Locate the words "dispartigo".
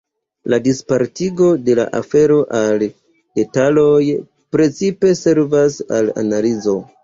0.67-1.49